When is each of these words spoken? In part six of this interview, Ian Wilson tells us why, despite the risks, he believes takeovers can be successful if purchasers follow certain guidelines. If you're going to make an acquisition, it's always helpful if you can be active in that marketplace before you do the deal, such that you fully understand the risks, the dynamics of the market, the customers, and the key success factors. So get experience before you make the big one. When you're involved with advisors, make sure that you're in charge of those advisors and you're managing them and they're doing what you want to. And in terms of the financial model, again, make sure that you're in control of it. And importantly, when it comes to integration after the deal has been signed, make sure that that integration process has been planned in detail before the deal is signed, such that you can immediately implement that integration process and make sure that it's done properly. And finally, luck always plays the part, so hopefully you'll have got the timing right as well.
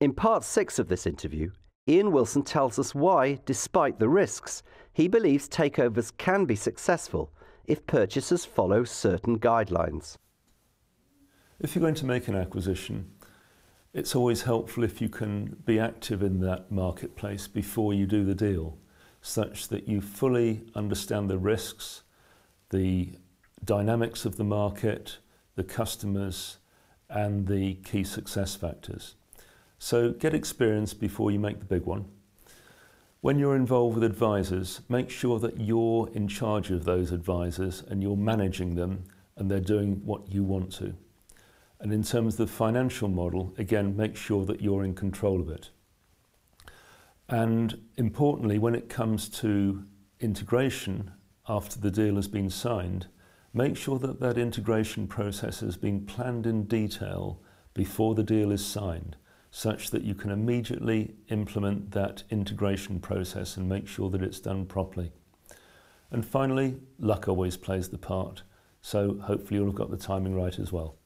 In 0.00 0.12
part 0.12 0.44
six 0.44 0.78
of 0.78 0.88
this 0.88 1.06
interview, 1.06 1.50
Ian 1.88 2.10
Wilson 2.12 2.42
tells 2.42 2.78
us 2.78 2.94
why, 2.94 3.40
despite 3.44 3.98
the 3.98 4.08
risks, 4.08 4.62
he 4.92 5.06
believes 5.06 5.48
takeovers 5.48 6.16
can 6.16 6.44
be 6.44 6.56
successful 6.56 7.32
if 7.66 7.86
purchasers 7.86 8.44
follow 8.44 8.84
certain 8.84 9.38
guidelines. 9.38 10.16
If 11.60 11.74
you're 11.74 11.82
going 11.82 11.94
to 11.94 12.06
make 12.06 12.28
an 12.28 12.34
acquisition, 12.34 13.12
it's 13.92 14.16
always 14.16 14.42
helpful 14.42 14.82
if 14.82 15.00
you 15.00 15.08
can 15.08 15.56
be 15.64 15.78
active 15.78 16.22
in 16.22 16.40
that 16.40 16.70
marketplace 16.72 17.46
before 17.46 17.94
you 17.94 18.06
do 18.06 18.24
the 18.24 18.34
deal, 18.34 18.76
such 19.22 19.68
that 19.68 19.88
you 19.88 20.00
fully 20.00 20.64
understand 20.74 21.30
the 21.30 21.38
risks, 21.38 22.02
the 22.70 23.16
dynamics 23.64 24.24
of 24.24 24.36
the 24.36 24.44
market, 24.44 25.18
the 25.54 25.64
customers, 25.64 26.58
and 27.08 27.46
the 27.46 27.74
key 27.76 28.02
success 28.02 28.56
factors. 28.56 29.14
So 29.84 30.12
get 30.12 30.32
experience 30.32 30.94
before 30.94 31.30
you 31.30 31.38
make 31.38 31.58
the 31.58 31.66
big 31.66 31.84
one. 31.84 32.06
When 33.20 33.38
you're 33.38 33.54
involved 33.54 33.96
with 33.96 34.04
advisors, 34.04 34.80
make 34.88 35.10
sure 35.10 35.38
that 35.40 35.60
you're 35.60 36.08
in 36.14 36.26
charge 36.26 36.70
of 36.70 36.86
those 36.86 37.12
advisors 37.12 37.82
and 37.82 38.02
you're 38.02 38.16
managing 38.16 38.76
them 38.76 39.04
and 39.36 39.50
they're 39.50 39.60
doing 39.60 40.00
what 40.06 40.32
you 40.32 40.42
want 40.42 40.72
to. 40.76 40.94
And 41.80 41.92
in 41.92 42.02
terms 42.02 42.40
of 42.40 42.48
the 42.48 42.54
financial 42.54 43.08
model, 43.08 43.52
again, 43.58 43.94
make 43.94 44.16
sure 44.16 44.46
that 44.46 44.62
you're 44.62 44.84
in 44.84 44.94
control 44.94 45.38
of 45.38 45.50
it. 45.50 45.68
And 47.28 47.78
importantly, 47.98 48.58
when 48.58 48.74
it 48.74 48.88
comes 48.88 49.28
to 49.40 49.84
integration 50.18 51.10
after 51.46 51.78
the 51.78 51.90
deal 51.90 52.16
has 52.16 52.26
been 52.28 52.48
signed, 52.48 53.08
make 53.52 53.76
sure 53.76 53.98
that 53.98 54.18
that 54.20 54.38
integration 54.38 55.06
process 55.06 55.60
has 55.60 55.76
been 55.76 56.06
planned 56.06 56.46
in 56.46 56.64
detail 56.64 57.42
before 57.74 58.14
the 58.14 58.24
deal 58.24 58.50
is 58.50 58.64
signed, 58.64 59.16
such 59.56 59.90
that 59.90 60.02
you 60.02 60.16
can 60.16 60.32
immediately 60.32 61.14
implement 61.28 61.92
that 61.92 62.24
integration 62.28 62.98
process 62.98 63.56
and 63.56 63.68
make 63.68 63.86
sure 63.86 64.10
that 64.10 64.20
it's 64.20 64.40
done 64.40 64.66
properly. 64.66 65.12
And 66.10 66.26
finally, 66.26 66.80
luck 66.98 67.28
always 67.28 67.56
plays 67.56 67.88
the 67.90 67.96
part, 67.96 68.42
so 68.80 69.16
hopefully 69.22 69.60
you'll 69.60 69.68
have 69.68 69.76
got 69.76 69.92
the 69.92 69.96
timing 69.96 70.34
right 70.34 70.58
as 70.58 70.72
well. 70.72 70.96